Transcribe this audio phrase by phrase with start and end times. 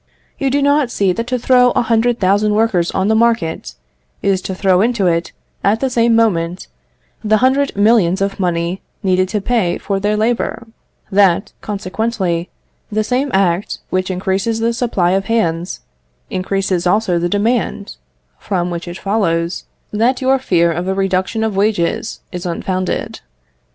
[0.39, 3.75] You do not see that to throw a hundred thousand workers on the market,
[4.23, 5.31] is to throw into it,
[5.63, 6.65] at the same moment,
[7.23, 10.65] the hundred millions of money needed to pay for their labour:
[11.11, 12.49] that, consequently,
[12.91, 15.81] the same act which increases the supply of hands,
[16.31, 17.97] increases also the demand;
[18.39, 23.19] from which it follows, that your fear of a reduction of wages is unfounded.